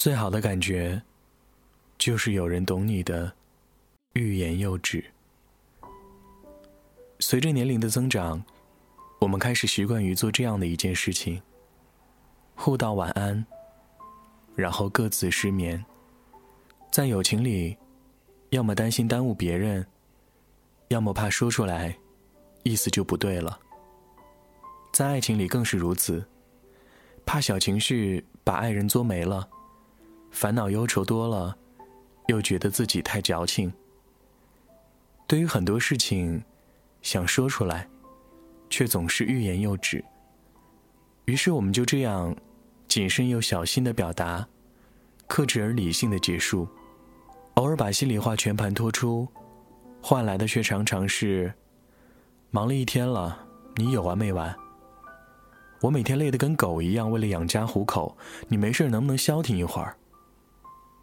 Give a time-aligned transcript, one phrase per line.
[0.00, 1.02] 最好的感觉，
[1.98, 3.30] 就是有人懂你的
[4.14, 5.04] 欲言又止。
[7.18, 8.42] 随着年龄的增长，
[9.18, 11.38] 我们开始习惯于做这样的一件事情：
[12.54, 13.44] 互道晚安，
[14.56, 15.84] 然后各自失眠。
[16.90, 17.76] 在友情里，
[18.48, 19.86] 要么担心耽误别人，
[20.88, 21.94] 要么怕说出来，
[22.62, 23.60] 意思就不对了。
[24.94, 26.26] 在爱情里更是如此，
[27.26, 29.46] 怕小情绪把爱人作没了。
[30.30, 31.56] 烦恼忧愁多了，
[32.28, 33.72] 又觉得自己太矫情。
[35.26, 36.42] 对于很多事情，
[37.02, 37.88] 想说出来，
[38.68, 40.04] 却总是欲言又止。
[41.26, 42.34] 于是我们就这样，
[42.88, 44.46] 谨慎又小心的表达，
[45.26, 46.66] 克制而理性的结束。
[47.54, 49.28] 偶尔把心里话全盘托出，
[50.00, 51.52] 换来的却常常是：
[52.50, 54.56] 忙了一天了，你有完没完？
[55.80, 58.16] 我每天累得跟狗一样，为了养家糊口，
[58.48, 59.96] 你没事能不能消停一会儿？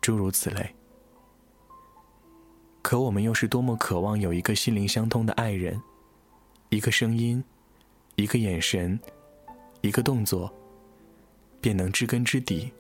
[0.08, 0.74] 诸如此类，
[2.82, 5.82] 可我们又是多么渴望有一个心灵相通的爱人，
[6.70, 7.44] 一个声音，
[8.16, 8.98] 一个眼神，
[9.82, 10.50] 一个动作，
[11.60, 12.72] 便能知根知底，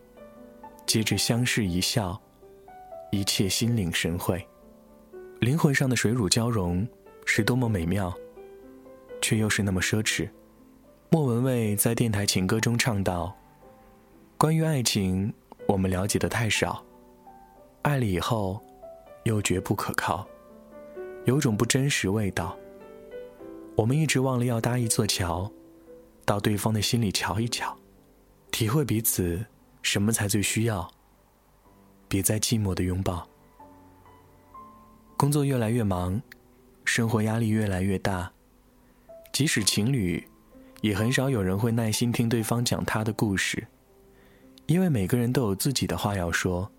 [0.86, 2.18] 接着相视一笑，
[3.12, 4.48] 一切心领神会，
[5.42, 6.88] 灵魂上的水乳交融
[7.26, 8.18] 是多么美妙，
[9.22, 10.30] 却又是那么奢侈。
[11.10, 13.36] 莫文蔚在电台情歌中唱道
[14.40, 15.34] ：“关于爱情，
[15.68, 16.82] 我们了解的太少。”
[17.88, 18.62] 爱了以后，
[19.24, 20.28] 又绝不可靠，
[21.24, 22.54] 有种不真实味道。
[23.78, 25.50] 我们一直忘了要搭一座桥，
[26.26, 27.78] 到对方的心里瞧一瞧，
[28.52, 29.46] 体会彼此
[29.82, 30.86] 什么才最需要。
[32.10, 33.26] 别再寂寞的拥抱。
[35.16, 36.22] 工作越来越忙，
[36.84, 38.30] 生活压力越来越大，
[39.32, 40.28] 即使情侣，
[40.82, 43.66] 也很少有人会耐心听对方讲他的故事，
[44.66, 46.70] 因为每个人都有自己的话要说。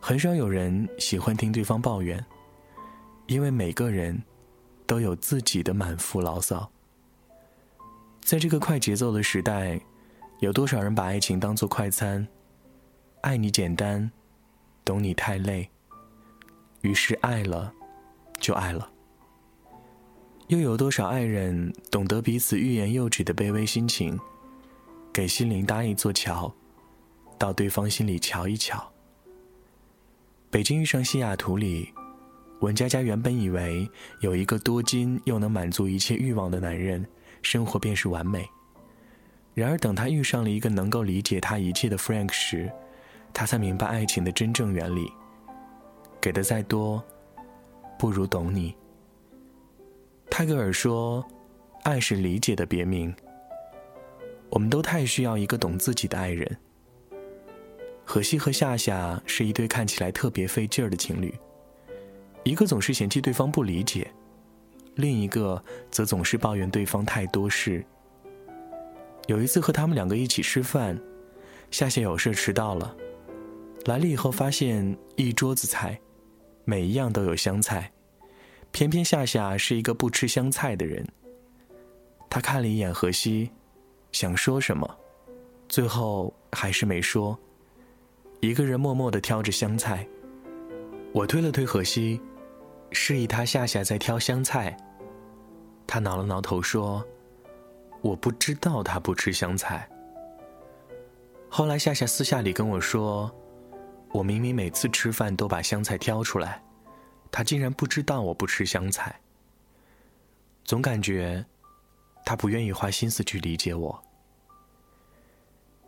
[0.00, 2.24] 很少有人喜欢听对方抱怨，
[3.26, 4.22] 因为每个人
[4.86, 6.70] 都有自己的满腹牢骚。
[8.20, 9.80] 在这个快节奏的时代，
[10.40, 12.26] 有多少人把爱情当做快餐？
[13.22, 14.10] 爱你简单，
[14.84, 15.68] 懂你太累，
[16.82, 17.72] 于是爱了，
[18.38, 18.90] 就爱了。
[20.46, 24.18] 又有多少爱人懂得彼此欲言又止的卑微心情，
[25.12, 26.50] 给心灵搭一座桥，
[27.36, 28.90] 到对方心里瞧一瞧。
[30.50, 31.92] 北京遇上西雅图里，
[32.60, 33.86] 文佳佳原本以为
[34.20, 37.06] 有一个多金又能满足一切欲望的男人，
[37.42, 38.48] 生活便是完美。
[39.52, 42.72] 然而，等她遇上了一个能够理解她一切的 Frank 时，
[43.34, 45.12] 她才明白爱情的真正原理：
[46.18, 47.04] 给的再多，
[47.98, 48.74] 不如懂你。
[50.30, 51.22] 泰戈尔说
[51.84, 53.14] ：“爱是理解的别名。”
[54.48, 56.56] 我们都太需要一个懂自己的爱人。
[58.10, 61.38] 荷西和夏夏是一对看起来特别费劲儿的情侣，
[62.42, 64.10] 一个总是嫌弃对方不理解，
[64.94, 67.84] 另一个则总是抱怨对方太多事。
[69.26, 70.98] 有一次和他们两个一起吃饭，
[71.70, 72.96] 夏夏有事迟到了，
[73.84, 76.00] 来了以后发现一桌子菜，
[76.64, 77.92] 每一样都有香菜，
[78.72, 81.06] 偏偏夏夏是一个不吃香菜的人。
[82.30, 83.50] 他看了一眼荷西，
[84.12, 84.96] 想说什么，
[85.68, 87.38] 最后还是没说。
[88.40, 90.06] 一个人默默的挑着香菜，
[91.12, 92.20] 我推了推荷西，
[92.92, 94.76] 示意他夏夏在挑香菜。
[95.88, 97.04] 他挠了挠头说
[98.00, 99.88] ：“我不知道他不吃香菜。”
[101.50, 103.28] 后来夏夏私下里跟我说
[104.12, 106.62] ：“我明明每次吃饭都把香菜挑出来，
[107.32, 109.18] 他竟然不知道我不吃香菜。”
[110.62, 111.44] 总感觉
[112.24, 114.00] 他不愿意花心思去理解我。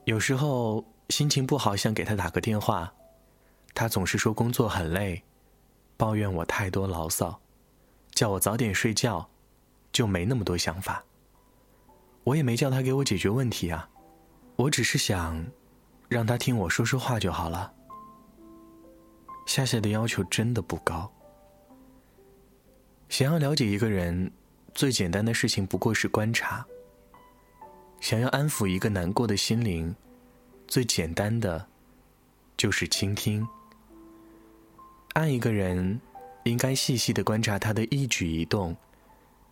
[0.05, 0.85] 有时候。
[1.11, 2.95] 心情不好，想给他打个电话，
[3.75, 5.23] 他总是说工作很累，
[5.97, 7.41] 抱怨我太多牢骚，
[8.13, 9.29] 叫我早点睡觉，
[9.93, 11.05] 就没那么多想法。
[12.23, 13.91] 我也没叫他给我解决问题啊，
[14.55, 15.45] 我只是想
[16.09, 17.73] 让他听我说说话就好了。
[19.47, 21.11] 夏夏的要求真的不高，
[23.09, 24.31] 想要了解一个人，
[24.75, 26.65] 最简单的事情不过是观察；
[28.01, 29.93] 想要安抚一个难过的心灵。
[30.71, 31.67] 最简单的，
[32.57, 33.45] 就是倾听。
[35.15, 36.01] 爱一个人，
[36.45, 38.77] 应该细细的观察他的一举一动，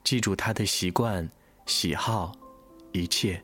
[0.04, 1.28] 记住他的习惯、
[1.66, 2.30] 喜好，
[2.92, 3.42] 一切。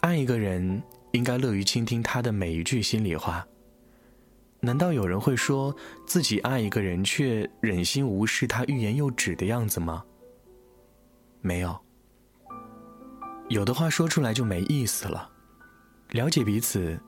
[0.00, 0.82] 爱一个人，
[1.12, 3.46] 应该乐于倾听他的每一句心里话。
[4.60, 5.76] 难道有人会说
[6.06, 10.02] 自己爱一个人，却忍心无视他欲言又止的样子吗？
[11.42, 11.78] 没有，
[13.50, 15.32] 有的话说出来就没意思了。
[16.16, 16.98] 了解彼此，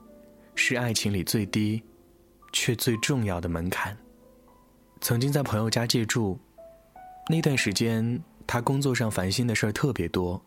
[0.53, 1.81] 是爱情里最低，
[2.53, 3.97] 却最重要的门槛。
[5.01, 6.37] 曾经在朋友家借住，
[7.27, 10.39] 那段时间他工作上烦心的事儿特别多，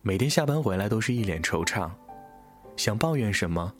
[0.00, 1.90] 每天下班回来都是一脸惆怅，
[2.78, 3.70] 想抱怨什么，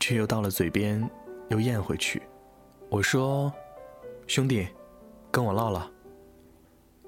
[0.00, 1.06] 却又到了嘴边
[1.50, 2.22] 又咽回去。
[2.88, 3.52] 我说
[4.26, 4.66] ：“兄弟，
[5.30, 5.86] 跟我唠唠。”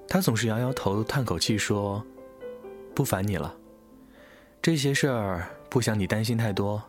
[0.07, 2.05] 他总是摇摇头，叹口气说
[2.93, 3.57] ：“不烦你了，
[4.61, 6.81] 这些事儿不想你担心太多，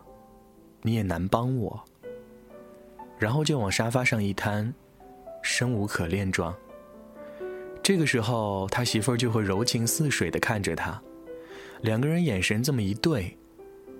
[0.81, 1.83] 你也难帮我。”
[3.19, 4.73] 然后就往沙发上一瘫，
[5.43, 6.55] 生无可恋状。
[7.83, 10.99] 这个时候，他媳妇儿就会柔情似水的看着他，
[11.81, 13.37] 两个人眼神这么一对，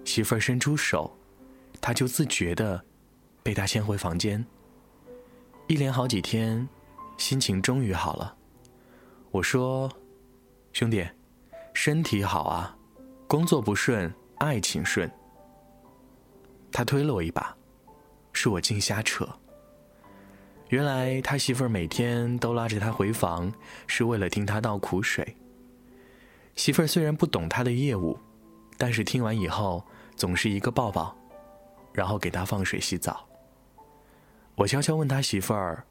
[0.06, 1.16] 媳妇儿伸出手，
[1.80, 2.84] 他就自觉的
[3.44, 4.44] 被他牵回房间。
[5.68, 6.68] 一连好几天，
[7.18, 8.36] 心情终于好了。
[9.30, 9.90] 我说
[10.74, 11.08] ：“兄弟，
[11.74, 12.76] 身体好啊，
[13.28, 15.10] 工作不顺，爱情顺。”
[16.72, 17.56] 他推了我一把，
[18.34, 19.28] 是我净瞎扯。
[20.70, 23.52] 原来他媳妇儿每天都拉着他回房，
[23.88, 25.36] 是为了听他倒苦水。
[26.56, 28.18] 媳妇儿虽然不懂他的业务，
[28.78, 29.84] 但是听完以后
[30.16, 31.16] 总是一个抱抱，
[31.94, 33.28] 然后给他放水洗澡。
[34.56, 35.86] 我悄悄问他媳妇儿。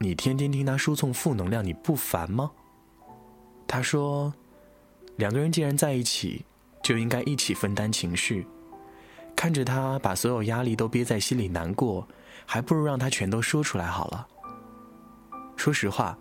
[0.00, 2.50] 你天天听他输送负能量，你不烦吗？
[3.66, 4.34] 他说
[5.16, 6.44] ：“两个人既然在一起，
[6.84, 8.46] 就应该一起分担情绪。
[9.34, 12.06] 看着他把所有压力都憋在心里难过，
[12.46, 14.28] 还不如让他全都说出来好了。”
[15.56, 16.16] 说实话，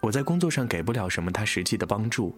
[0.00, 2.34] 我在工作上给不了什么他实际的帮助，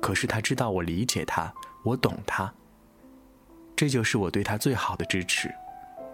[0.00, 1.52] 可是他知道我理解他，
[1.82, 2.50] 我懂他。
[3.76, 5.52] 这就是我对他最好的支持，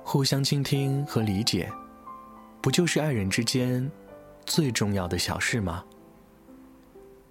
[0.03, 1.71] 互相倾听和理解。
[2.61, 3.91] 不就是爱人之间
[4.47, 5.85] 最重要的小事吗？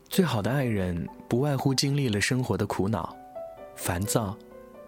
[0.08, 3.16] 最好的爱人不外乎经历了生活的苦恼、
[3.76, 4.38] 烦躁，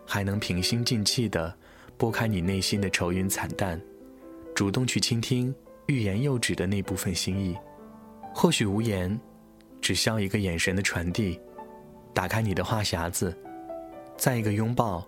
[0.05, 1.53] 还能平心静气的
[1.97, 3.79] 拨开你内心的愁云惨淡，
[4.53, 5.53] 主动去倾听
[5.87, 7.57] 欲言又止的那部分心意。
[8.33, 9.19] 或许无言，
[9.81, 11.39] 只需要一个眼神的传递，
[12.13, 13.35] 打开你的话匣子，
[14.17, 15.07] 再一个拥抱，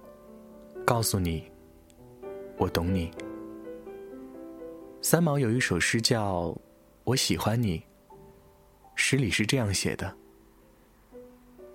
[0.86, 1.44] 告诉你，
[2.58, 3.12] 我懂你。
[5.02, 6.46] 三毛有一首诗叫
[7.04, 7.80] 《我喜欢你》，
[8.96, 10.14] 诗里是这样写的：“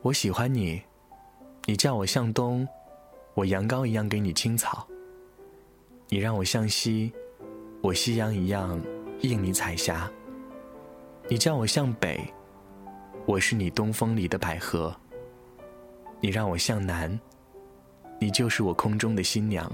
[0.02, 0.82] 我喜欢你，
[1.66, 2.66] 你叫我向东，
[3.34, 4.86] 我羊羔一样给你青草；
[6.08, 7.12] 你让我向西，
[7.82, 8.80] 我夕阳一样
[9.20, 10.10] 映你彩霞；
[11.28, 12.20] 你叫我向北，
[13.26, 14.92] 我是你东风里的百合；
[16.20, 17.18] 你让我向南，
[18.20, 19.70] 你就是我空中的新娘。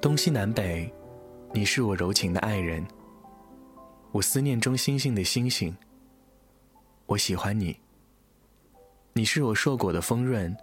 [0.00, 0.90] 东西南北。”
[1.54, 2.84] 你是我柔情的爱人，
[4.12, 5.74] 我思念中星星的星星。
[7.06, 7.74] 我喜欢你。
[9.14, 10.54] 你是我硕果的丰润，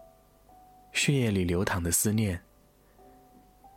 [0.94, 2.40] 血液里流淌的思念。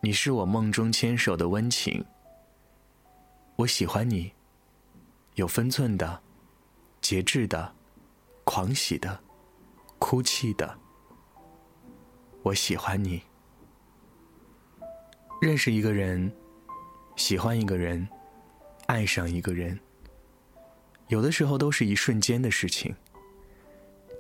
[0.01, 2.05] 你是我梦中牵手的温情。
[3.57, 4.31] 我喜欢你，
[5.35, 6.21] 有分寸的，
[7.01, 7.75] 节制的，
[8.45, 9.19] 狂喜的，
[9.99, 10.79] 哭泣的。
[12.43, 13.23] 我喜欢你。
[15.41, 16.31] 认识一个人。
[17.17, 18.07] 喜欢一个人，
[18.89, 19.81] 爱上一个人，
[21.09, 22.95] 有的时候都是一瞬间的事情。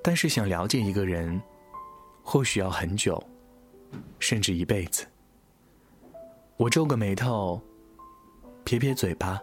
[0.02, 1.38] 但是想了解一个人，
[2.28, 3.22] 或许要很久，
[4.18, 5.06] 甚至一辈子。
[6.56, 7.62] 我皱个眉头，
[8.64, 9.40] 撇撇嘴巴，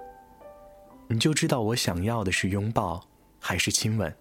[1.07, 3.01] 你就知道我想要的是拥抱
[3.39, 4.13] 还是亲吻。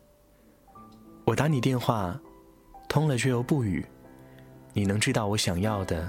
[1.25, 2.17] 我打你电话，
[2.89, 3.85] 通了却又不语，
[4.73, 6.09] 你能知道我想要的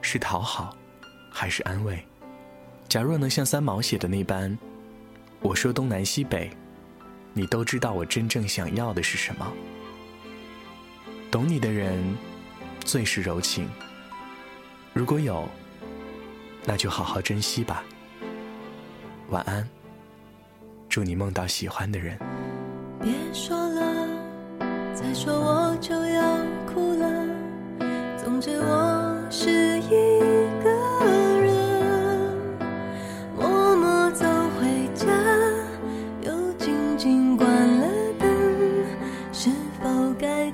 [0.00, 0.74] 是讨好
[1.30, 2.02] 还是安慰？
[2.88, 4.56] 假若能像三毛写的那般，
[5.42, 6.50] 我说东南西北，
[7.34, 9.52] 你都知道我真正想要的是什么。
[11.30, 11.96] 懂你的人，
[12.84, 13.68] 最是柔情。
[14.92, 15.48] 如果有，
[16.64, 17.84] 那就好好珍惜吧。
[19.28, 19.68] 晚安，
[20.88, 22.18] 祝你梦到喜欢的人。
[23.00, 24.08] 别说了，
[24.92, 27.26] 再说我就要哭了。
[28.16, 30.19] 总之我是一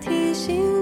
[0.06, 0.75] 提醒。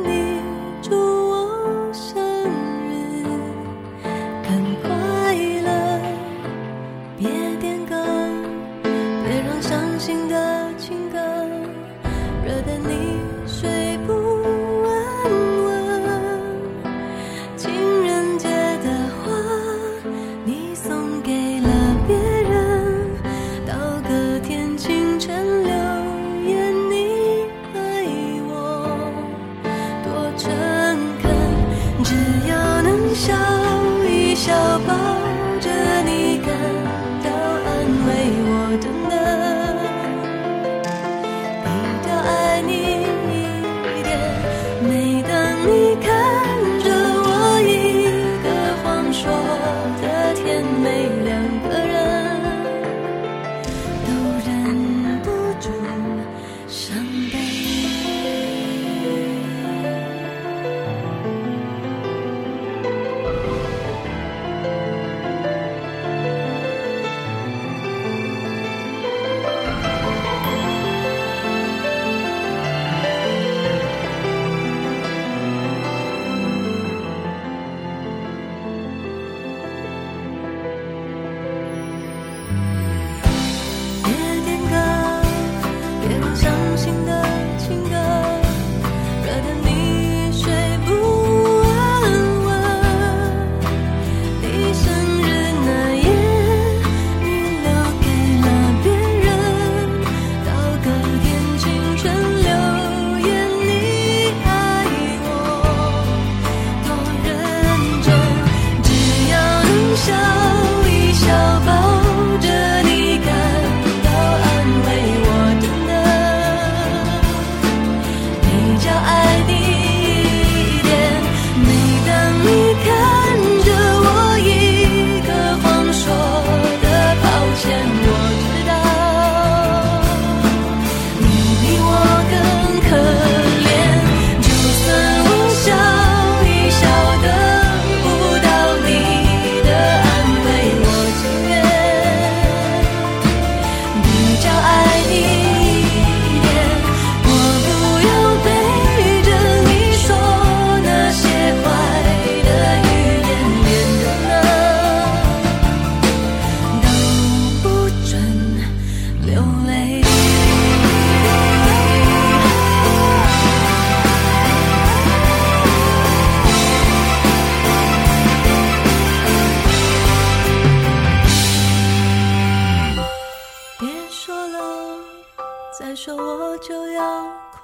[176.04, 177.22] 说我就要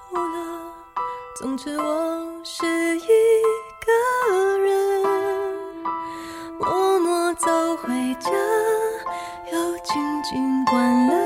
[0.09, 0.73] 哭了。
[1.37, 2.64] 总之我是
[2.97, 3.02] 一
[3.85, 5.04] 个人，
[6.59, 8.30] 默默走回家，
[9.52, 11.19] 又静静关了。